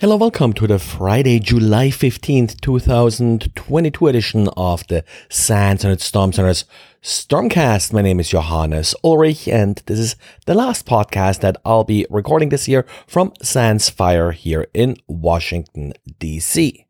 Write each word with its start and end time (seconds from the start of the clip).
Hello, 0.00 0.16
welcome 0.16 0.54
to 0.54 0.66
the 0.66 0.78
Friday, 0.78 1.38
July 1.38 1.88
15th, 1.88 2.58
2022 2.62 4.06
edition 4.06 4.48
of 4.56 4.86
the 4.86 5.04
SANS 5.28 5.84
and 5.84 6.00
Storm 6.00 6.32
Center's 6.32 6.64
Stormcast. 7.02 7.92
My 7.92 8.00
name 8.00 8.18
is 8.18 8.30
Johannes 8.30 8.94
Ulrich, 9.04 9.46
and 9.46 9.82
this 9.84 9.98
is 9.98 10.16
the 10.46 10.54
last 10.54 10.86
podcast 10.86 11.40
that 11.40 11.58
I'll 11.66 11.84
be 11.84 12.06
recording 12.08 12.48
this 12.48 12.66
year 12.66 12.86
from 13.06 13.32
SANSFIRE 13.42 14.32
here 14.32 14.68
in 14.72 14.96
Washington, 15.06 15.92
D.C. 16.18 16.86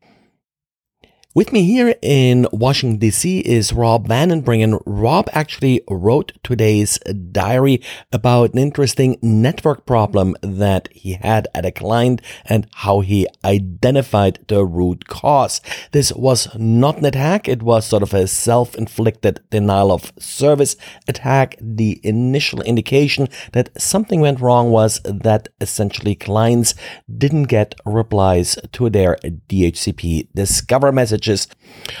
With 1.33 1.53
me 1.53 1.63
here 1.63 1.95
in 2.01 2.45
Washington 2.51 2.99
DC 2.99 3.39
is 3.43 3.71
Rob 3.71 4.09
VandenBrink. 4.09 4.83
Rob 4.85 5.29
actually 5.31 5.81
wrote 5.89 6.33
today's 6.43 6.99
diary 7.31 7.81
about 8.11 8.51
an 8.51 8.59
interesting 8.59 9.17
network 9.21 9.85
problem 9.85 10.35
that 10.41 10.89
he 10.91 11.13
had 11.13 11.47
at 11.55 11.65
a 11.65 11.71
client 11.71 12.21
and 12.43 12.67
how 12.73 12.99
he 12.99 13.29
identified 13.45 14.39
the 14.49 14.65
root 14.65 15.07
cause. 15.07 15.61
This 15.93 16.11
was 16.11 16.53
not 16.59 16.97
an 16.97 17.05
attack. 17.05 17.47
It 17.47 17.63
was 17.63 17.85
sort 17.85 18.03
of 18.03 18.13
a 18.13 18.27
self-inflicted 18.27 19.39
denial 19.49 19.93
of 19.93 20.11
service 20.19 20.75
attack. 21.07 21.55
The 21.61 22.01
initial 22.03 22.61
indication 22.63 23.29
that 23.53 23.69
something 23.81 24.19
went 24.19 24.41
wrong 24.41 24.69
was 24.69 24.99
that 25.05 25.47
essentially 25.61 26.13
clients 26.13 26.75
didn't 27.17 27.43
get 27.43 27.73
replies 27.85 28.57
to 28.73 28.89
their 28.89 29.15
DHCP 29.23 30.27
discover 30.35 30.91
message 30.91 31.20
messages. 31.21 31.47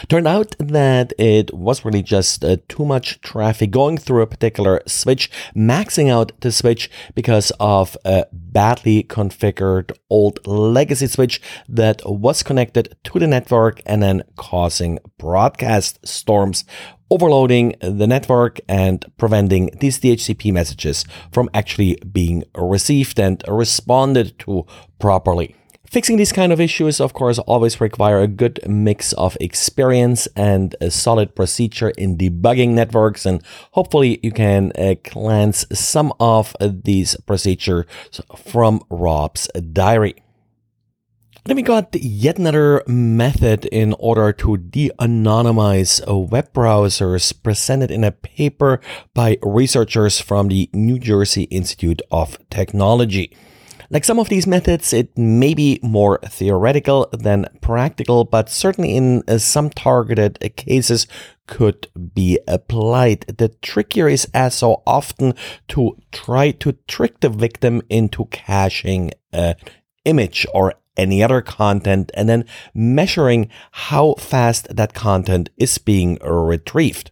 Turned 0.09 0.27
out 0.27 0.55
that 0.59 1.13
it 1.17 1.53
was 1.53 1.85
really 1.85 2.03
just 2.03 2.43
uh, 2.43 2.57
too 2.67 2.85
much 2.85 3.21
traffic 3.21 3.71
going 3.71 3.97
through 3.97 4.21
a 4.21 4.27
particular 4.27 4.81
switch, 4.87 5.29
maxing 5.55 6.09
out 6.09 6.31
the 6.41 6.51
switch 6.51 6.89
because 7.15 7.51
of 7.59 7.97
a 8.05 8.25
badly 8.31 9.03
configured 9.03 9.91
old 10.09 10.45
legacy 10.45 11.07
switch 11.07 11.41
that 11.69 12.01
was 12.05 12.43
connected 12.43 12.95
to 13.03 13.19
the 13.19 13.27
network 13.27 13.81
and 13.85 14.01
then 14.01 14.23
causing 14.35 14.99
broadcast 15.17 15.99
storms 16.05 16.65
overloading 17.09 17.75
the 17.81 18.07
network 18.07 18.59
and 18.69 19.05
preventing 19.17 19.69
these 19.81 19.99
DHCP 19.99 20.53
messages 20.53 21.03
from 21.33 21.49
actually 21.53 21.97
being 22.09 22.43
received 22.55 23.19
and 23.19 23.43
responded 23.49 24.39
to 24.39 24.65
properly. 24.97 25.55
Fixing 25.91 26.15
these 26.15 26.31
kind 26.31 26.53
of 26.53 26.61
issues, 26.61 27.01
of 27.01 27.11
course, 27.11 27.37
always 27.37 27.81
require 27.81 28.21
a 28.21 28.27
good 28.27 28.61
mix 28.65 29.11
of 29.11 29.35
experience 29.41 30.25
and 30.37 30.73
a 30.79 30.89
solid 30.89 31.35
procedure 31.35 31.89
in 31.89 32.17
debugging 32.17 32.69
networks. 32.69 33.25
And 33.25 33.43
hopefully 33.71 34.17
you 34.23 34.31
can 34.31 34.71
uh, 34.77 34.95
glance 35.03 35.65
some 35.73 36.13
of 36.17 36.55
these 36.61 37.17
procedures 37.27 37.87
from 38.37 38.81
Rob's 38.89 39.49
diary. 39.73 40.15
Then 41.43 41.57
we 41.57 41.61
got 41.61 41.93
yet 41.93 42.39
another 42.39 42.83
method 42.87 43.65
in 43.65 43.91
order 43.99 44.31
to 44.31 44.55
de-anonymize 44.55 46.29
web 46.29 46.53
browsers 46.53 47.33
presented 47.43 47.91
in 47.91 48.05
a 48.05 48.13
paper 48.13 48.79
by 49.13 49.39
researchers 49.43 50.21
from 50.21 50.47
the 50.47 50.69
New 50.71 50.99
Jersey 50.99 51.43
Institute 51.51 52.01
of 52.09 52.37
Technology. 52.49 53.35
Like 53.91 54.05
some 54.05 54.19
of 54.19 54.29
these 54.29 54.47
methods, 54.47 54.93
it 54.93 55.17
may 55.17 55.53
be 55.53 55.77
more 55.83 56.17
theoretical 56.23 57.09
than 57.11 57.47
practical, 57.59 58.23
but 58.23 58.49
certainly 58.49 58.95
in 58.95 59.21
uh, 59.27 59.37
some 59.37 59.69
targeted 59.69 60.39
cases 60.55 61.07
could 61.45 61.87
be 62.13 62.39
applied. 62.47 63.25
The 63.37 63.49
trick 63.49 63.91
here 63.91 64.07
is 64.07 64.29
as 64.33 64.55
so 64.55 64.81
often 64.87 65.33
to 65.67 65.97
try 66.13 66.51
to 66.51 66.77
trick 66.87 67.19
the 67.19 67.27
victim 67.27 67.81
into 67.89 68.25
caching 68.31 69.11
an 69.33 69.55
image 70.05 70.47
or 70.53 70.75
any 70.95 71.21
other 71.21 71.41
content 71.41 72.11
and 72.13 72.29
then 72.29 72.45
measuring 72.73 73.49
how 73.71 74.13
fast 74.13 74.73
that 74.73 74.93
content 74.93 75.49
is 75.57 75.77
being 75.77 76.17
retrieved. 76.23 77.11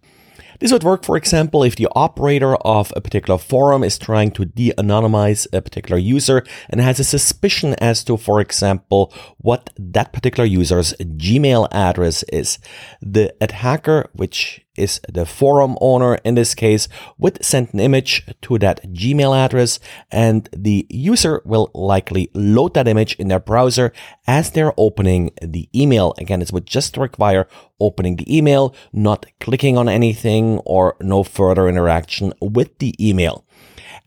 This 0.60 0.74
would 0.74 0.84
work, 0.84 1.06
for 1.06 1.16
example, 1.16 1.64
if 1.64 1.78
the 1.78 1.88
operator 1.96 2.56
of 2.58 2.92
a 2.96 3.02
particular 3.02 3.38
forum 3.38 3.84
is 3.84 3.98
trying 3.98 4.32
to 4.32 4.46
de-anonymize 4.46 5.48
a 5.54 5.62
particular 5.62 5.98
user 5.98 6.44
and 6.70 6.82
has 6.82 7.00
a 7.00 7.04
suspicion 7.06 7.76
as 7.76 8.04
to, 8.04 8.18
for 8.18 8.42
example, 8.42 9.14
what 9.38 9.70
that 9.78 10.12
particular 10.12 10.46
user's 10.46 10.94
Gmail 11.00 11.70
address 11.72 12.24
is. 12.24 12.60
The 13.02 13.34
attacker, 13.40 14.10
which 14.14 14.66
is 14.80 15.00
the 15.10 15.26
forum 15.26 15.78
owner 15.82 16.16
in 16.24 16.36
this 16.36 16.56
case 16.56 16.88
would 17.18 17.44
send 17.44 17.74
an 17.74 17.80
image 17.80 18.26
to 18.42 18.58
that 18.60 18.82
Gmail 18.94 19.36
address 19.36 19.80
and 20.12 20.50
the 20.56 20.88
user 20.90 21.42
will 21.46 21.70
likely 21.74 22.30
load 22.34 22.74
that 22.74 22.88
image 22.88 23.16
in 23.16 23.28
their 23.28 23.40
browser 23.40 23.92
as 24.26 24.52
they're 24.52 24.74
opening 24.78 25.32
the 25.42 25.70
email. 25.76 26.14
Again, 26.18 26.42
it 26.42 26.52
would 26.52 26.66
just 26.66 26.98
require 26.98 27.48
opening 27.80 28.16
the 28.16 28.38
email, 28.38 28.74
not 28.94 29.26
clicking 29.40 29.78
on 29.78 29.90
anything 29.90 30.60
or 30.66 30.96
no 31.02 31.24
further 31.24 31.68
interaction 31.68 32.34
with 32.42 32.78
the 32.80 32.94
email. 33.00 33.46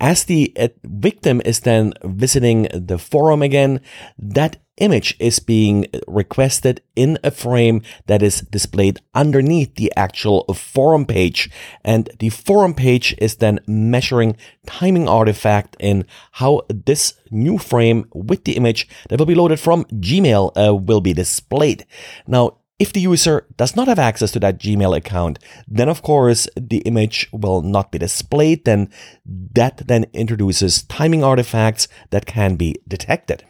As 0.00 0.24
the 0.24 0.52
uh, 0.58 0.68
victim 0.84 1.40
is 1.44 1.60
then 1.60 1.92
visiting 2.04 2.68
the 2.72 2.98
forum 2.98 3.42
again, 3.42 3.80
that 4.18 4.56
image 4.78 5.14
is 5.20 5.38
being 5.38 5.86
requested 6.08 6.80
in 6.96 7.18
a 7.22 7.30
frame 7.30 7.82
that 8.06 8.22
is 8.22 8.40
displayed 8.40 9.00
underneath 9.14 9.74
the 9.74 9.92
actual 9.96 10.44
forum 10.54 11.04
page. 11.06 11.50
And 11.84 12.10
the 12.18 12.30
forum 12.30 12.74
page 12.74 13.14
is 13.18 13.36
then 13.36 13.60
measuring 13.66 14.36
timing 14.66 15.08
artifact 15.08 15.76
in 15.78 16.06
how 16.32 16.62
this 16.68 17.14
new 17.30 17.58
frame 17.58 18.06
with 18.14 18.44
the 18.44 18.56
image 18.56 18.88
that 19.08 19.18
will 19.18 19.26
be 19.26 19.34
loaded 19.34 19.60
from 19.60 19.84
Gmail 19.84 20.52
uh, 20.56 20.74
will 20.74 21.00
be 21.00 21.12
displayed. 21.12 21.86
Now, 22.26 22.58
if 22.82 22.92
the 22.92 23.00
user 23.00 23.46
does 23.56 23.76
not 23.76 23.86
have 23.86 24.00
access 24.00 24.32
to 24.32 24.40
that 24.40 24.58
Gmail 24.58 24.96
account, 24.96 25.38
then 25.68 25.88
of 25.88 26.02
course 26.02 26.48
the 26.56 26.78
image 26.78 27.28
will 27.32 27.62
not 27.62 27.92
be 27.92 27.98
displayed. 27.98 28.64
Then 28.64 28.90
that 29.24 29.86
then 29.86 30.06
introduces 30.12 30.82
timing 30.82 31.22
artifacts 31.22 31.86
that 32.10 32.26
can 32.26 32.56
be 32.56 32.74
detected. 32.88 33.44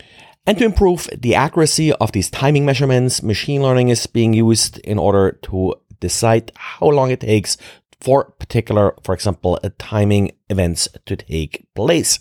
And 0.47 0.59
to 0.59 0.67
improve 0.67 1.09
the 1.17 1.35
accuracy 1.35 1.95
of 1.95 2.13
these 2.13 2.29
timing 2.29 2.67
measurements, 2.67 3.23
machine 3.23 3.63
learning 3.63 3.89
is 3.89 4.07
being 4.07 4.35
used 4.35 4.79
in 4.81 4.99
order 4.99 5.33
to 5.49 5.77
decide 5.99 6.53
how 6.57 6.89
long 6.89 7.11
it 7.11 7.21
takes 7.21 7.57
for 8.03 8.25
particular, 8.39 8.95
for 9.03 9.15
example, 9.15 9.59
timing 9.79 10.33
events 10.51 10.89
to 11.07 11.17
take 11.17 11.65
place. 11.75 12.19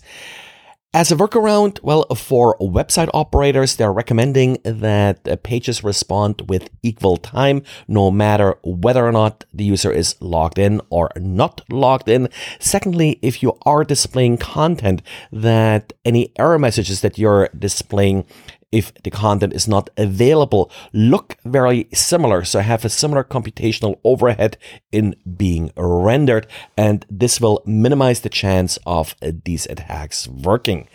As 0.94 1.10
a 1.10 1.16
workaround, 1.16 1.82
well, 1.82 2.04
for 2.14 2.54
website 2.58 3.08
operators, 3.14 3.76
they're 3.76 3.90
recommending 3.90 4.58
that 4.62 5.42
pages 5.42 5.82
respond 5.82 6.42
with 6.50 6.68
equal 6.82 7.16
time, 7.16 7.62
no 7.88 8.10
matter 8.10 8.58
whether 8.62 9.06
or 9.06 9.12
not 9.12 9.46
the 9.54 9.64
user 9.64 9.90
is 9.90 10.16
logged 10.20 10.58
in 10.58 10.82
or 10.90 11.10
not 11.16 11.62
logged 11.70 12.10
in. 12.10 12.28
Secondly, 12.58 13.18
if 13.22 13.42
you 13.42 13.56
are 13.64 13.84
displaying 13.84 14.36
content 14.36 15.00
that 15.32 15.94
any 16.04 16.30
error 16.38 16.58
messages 16.58 17.00
that 17.00 17.16
you're 17.16 17.48
displaying 17.58 18.26
if 18.72 18.92
the 19.02 19.10
content 19.10 19.52
is 19.52 19.68
not 19.68 19.90
available 19.96 20.70
look 20.92 21.36
very 21.44 21.88
similar. 21.92 22.42
So 22.44 22.60
have 22.60 22.84
a 22.84 22.88
similar 22.88 23.22
computational 23.22 24.00
overhead 24.02 24.56
in 24.90 25.14
being 25.36 25.70
rendered. 25.76 26.46
And 26.76 27.06
this 27.10 27.40
will 27.40 27.62
minimize 27.66 28.20
the 28.20 28.28
chance 28.28 28.78
of 28.86 29.14
these 29.44 29.66
attacks 29.66 30.26
working. 30.26 30.88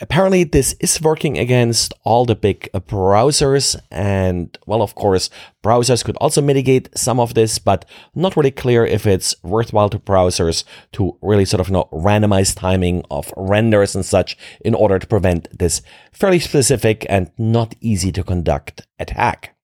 Apparently, 0.00 0.44
this 0.44 0.76
is 0.78 1.02
working 1.02 1.38
against 1.38 1.92
all 2.04 2.24
the 2.24 2.36
big 2.36 2.70
browsers. 2.72 3.74
And, 3.90 4.56
well, 4.64 4.80
of 4.80 4.94
course, 4.94 5.28
browsers 5.62 6.04
could 6.04 6.16
also 6.18 6.40
mitigate 6.40 6.96
some 6.96 7.18
of 7.18 7.34
this, 7.34 7.58
but 7.58 7.84
not 8.14 8.36
really 8.36 8.52
clear 8.52 8.86
if 8.86 9.06
it's 9.06 9.34
worthwhile 9.42 9.88
to 9.90 9.98
browsers 9.98 10.62
to 10.92 11.18
really 11.20 11.44
sort 11.44 11.60
of, 11.60 11.68
you 11.68 11.72
know, 11.72 11.88
randomize 11.92 12.54
timing 12.54 13.04
of 13.10 13.32
renders 13.36 13.96
and 13.96 14.04
such 14.04 14.38
in 14.64 14.74
order 14.74 15.00
to 15.00 15.06
prevent 15.06 15.48
this 15.58 15.82
fairly 16.12 16.38
specific 16.38 17.04
and 17.08 17.32
not 17.36 17.74
easy 17.80 18.12
to 18.12 18.22
conduct 18.22 18.86
attack. 19.00 19.57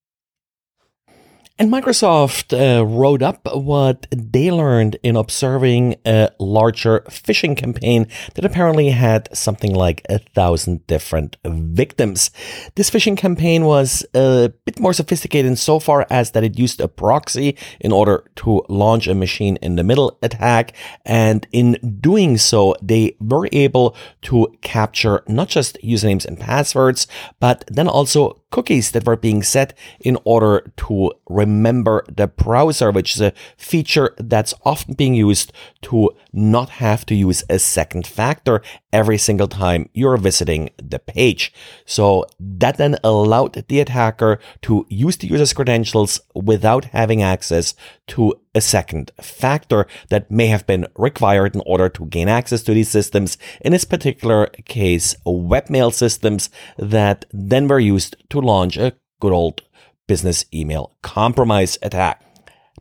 And 1.56 1.70
Microsoft 1.70 2.52
uh, 2.52 2.84
wrote 2.84 3.22
up 3.22 3.46
what 3.54 4.08
they 4.10 4.50
learned 4.50 4.96
in 5.04 5.14
observing 5.14 5.94
a 6.04 6.32
larger 6.40 7.02
phishing 7.02 7.56
campaign 7.56 8.08
that 8.34 8.44
apparently 8.44 8.90
had 8.90 9.28
something 9.32 9.72
like 9.72 10.04
a 10.08 10.18
thousand 10.18 10.84
different 10.88 11.36
victims. 11.44 12.32
This 12.74 12.90
phishing 12.90 13.16
campaign 13.16 13.66
was 13.66 14.04
a 14.14 14.52
bit 14.64 14.80
more 14.80 14.92
sophisticated 14.92 15.48
in 15.48 15.54
so 15.54 15.78
far 15.78 16.08
as 16.10 16.32
that 16.32 16.42
it 16.42 16.58
used 16.58 16.80
a 16.80 16.88
proxy 16.88 17.56
in 17.78 17.92
order 17.92 18.24
to 18.34 18.64
launch 18.68 19.06
a 19.06 19.14
machine 19.14 19.56
in 19.62 19.76
the 19.76 19.84
middle 19.84 20.18
attack. 20.22 20.72
And 21.04 21.46
in 21.52 21.98
doing 22.00 22.36
so, 22.36 22.74
they 22.82 23.14
were 23.20 23.48
able 23.52 23.94
to 24.22 24.52
capture 24.62 25.22
not 25.28 25.50
just 25.50 25.78
usernames 25.84 26.26
and 26.26 26.36
passwords, 26.36 27.06
but 27.38 27.62
then 27.68 27.86
also 27.86 28.42
cookies 28.50 28.92
that 28.92 29.04
were 29.04 29.16
being 29.16 29.42
set 29.42 29.76
in 30.00 30.16
order 30.24 30.72
to 30.76 31.12
remember 31.44 32.05
the 32.08 32.26
browser, 32.26 32.91
which 32.91 33.14
is 33.14 33.20
a 33.20 33.32
feature 33.56 34.14
that's 34.19 34.55
often 34.64 34.94
being 34.94 35.14
used 35.14 35.52
to 35.82 36.11
not 36.32 36.69
have 36.70 37.05
to 37.06 37.14
use 37.14 37.44
a 37.49 37.58
second 37.58 38.06
factor 38.06 38.62
every 38.93 39.19
single 39.19 39.49
time 39.49 39.88
you're 39.93 40.17
visiting 40.17 40.70
the 40.82 40.99
page. 40.99 41.52
So 41.85 42.26
that 42.41 42.76
then 42.76 42.96
allowed 43.05 43.55
the 43.69 43.81
attacker 43.81 44.38
to 44.62 44.87
use 44.88 45.17
the 45.17 45.29
user's 45.29 45.52
credentials 45.52 46.20
without 46.35 46.87
having 46.87 47.23
access 47.23 47.75
to 48.08 48.35
a 48.55 48.61
second 48.61 49.11
factor 49.20 49.87
that 50.11 50.31
may 50.31 50.46
have 50.46 50.67
been 50.67 50.87
required 50.96 51.55
in 51.55 51.62
order 51.67 51.88
to 51.88 52.06
gain 52.06 52.29
access 52.29 52.62
to 52.62 52.75
these 52.75 52.88
systems. 52.88 53.37
In 53.61 53.73
this 53.73 53.85
particular 53.85 54.46
case, 54.64 55.17
webmail 55.26 55.93
systems 55.93 56.50
that 56.79 57.25
then 57.32 57.69
were 57.69 57.81
used 57.81 58.17
to 58.31 58.41
launch 58.41 58.76
a 58.76 58.94
good 59.20 59.32
old 59.32 59.62
business 60.06 60.44
email 60.52 60.92
compromise 61.02 61.78
attack. 61.82 62.22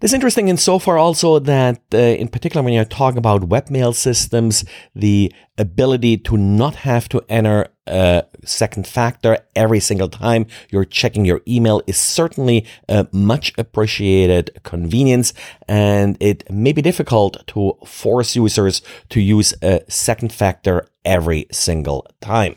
This 0.01 0.11
is 0.11 0.15
interesting 0.15 0.49
in 0.49 0.57
so 0.57 0.79
far 0.79 0.97
also 0.97 1.39
that, 1.39 1.79
uh, 1.93 1.97
in 1.97 2.27
particular, 2.27 2.61
when 2.61 2.73
you're 2.73 2.83
talking 2.83 3.17
about 3.17 3.47
webmail 3.47 3.95
systems, 3.95 4.65
the 4.93 5.31
ability 5.57 6.17
to 6.17 6.35
not 6.35 6.75
have 6.75 7.07
to 7.09 7.21
enter 7.29 7.69
a 7.87 8.25
second 8.43 8.87
factor 8.87 9.37
every 9.55 9.79
single 9.79 10.09
time 10.09 10.45
you're 10.69 10.85
checking 10.85 11.25
your 11.25 11.41
email 11.47 11.81
is 11.87 11.97
certainly 11.97 12.65
a 12.89 13.07
much 13.11 13.53
appreciated 13.57 14.49
convenience. 14.63 15.33
And 15.67 16.17
it 16.19 16.49
may 16.51 16.73
be 16.73 16.81
difficult 16.81 17.45
to 17.47 17.77
force 17.85 18.35
users 18.35 18.81
to 19.09 19.21
use 19.21 19.53
a 19.61 19.81
second 19.87 20.33
factor 20.33 20.87
every 21.05 21.47
single 21.51 22.07
time. 22.19 22.55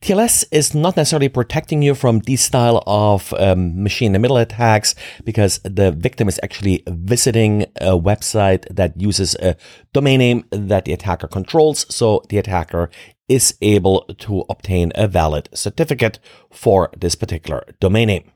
TLS 0.00 0.44
is 0.50 0.74
not 0.74 0.96
necessarily 0.96 1.28
protecting 1.28 1.82
you 1.82 1.94
from 1.94 2.20
these 2.20 2.42
style 2.42 2.82
of 2.86 3.32
um, 3.38 3.82
machine 3.82 4.08
in 4.08 4.12
the 4.12 4.18
middle 4.18 4.36
attacks 4.36 4.94
because 5.24 5.60
the 5.64 5.92
victim 5.92 6.28
is 6.28 6.38
actually 6.42 6.82
visiting 6.88 7.62
a 7.80 7.98
website 7.98 8.66
that 8.74 9.00
uses 9.00 9.34
a 9.36 9.56
domain 9.92 10.18
name 10.18 10.44
that 10.50 10.84
the 10.84 10.92
attacker 10.92 11.28
controls. 11.28 11.86
So 11.94 12.22
the 12.28 12.38
attacker 12.38 12.90
is 13.28 13.56
able 13.62 14.04
to 14.18 14.44
obtain 14.50 14.92
a 14.94 15.08
valid 15.08 15.48
certificate 15.54 16.18
for 16.50 16.90
this 16.96 17.14
particular 17.14 17.64
domain 17.80 18.08
name. 18.08 18.33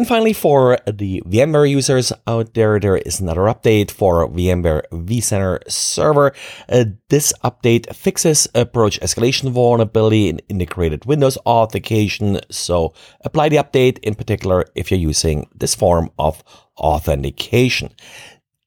And 0.00 0.08
finally, 0.08 0.32
for 0.32 0.78
the 0.86 1.22
VMware 1.26 1.68
users 1.68 2.10
out 2.26 2.54
there, 2.54 2.80
there 2.80 2.96
is 2.96 3.20
another 3.20 3.42
update 3.42 3.90
for 3.90 4.26
VMware 4.30 4.84
vCenter 4.90 5.70
Server. 5.70 6.32
Uh, 6.70 6.86
this 7.10 7.34
update 7.44 7.94
fixes 7.94 8.48
approach 8.54 8.98
escalation 9.00 9.50
vulnerability 9.50 10.30
in 10.30 10.38
integrated 10.48 11.04
Windows 11.04 11.36
authentication. 11.44 12.40
So 12.48 12.94
apply 13.20 13.50
the 13.50 13.58
update 13.58 13.98
in 13.98 14.14
particular 14.14 14.64
if 14.74 14.90
you're 14.90 14.98
using 14.98 15.50
this 15.54 15.74
form 15.74 16.10
of 16.18 16.42
authentication. 16.78 17.90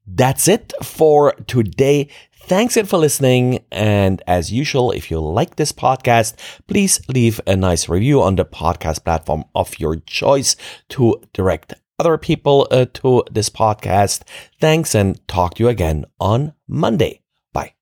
That's 0.06 0.48
it 0.48 0.74
for 0.84 1.34
today. 1.48 2.10
Thanks 2.46 2.76
again 2.76 2.88
for 2.88 2.98
listening. 2.98 3.64
And 3.72 4.22
as 4.28 4.52
usual, 4.52 4.92
if 4.92 5.10
you 5.10 5.20
like 5.20 5.56
this 5.56 5.72
podcast, 5.72 6.36
please 6.68 7.00
leave 7.08 7.40
a 7.48 7.56
nice 7.56 7.88
review 7.88 8.22
on 8.22 8.36
the 8.36 8.46
podcast 8.46 9.06
platform 9.06 9.46
of 9.56 9.80
your 9.80 9.96
choice 9.96 10.58
to 10.90 11.22
direct 11.32 11.74
other 12.00 12.18
people 12.18 12.68
uh, 12.70 12.86
to 12.96 13.24
this 13.32 13.50
podcast. 13.50 14.24
Thanks 14.60 14.94
and 14.94 15.26
talk 15.28 15.56
to 15.56 15.64
you 15.64 15.70
again 15.70 16.06
on 16.20 16.54
Monday. 16.68 17.22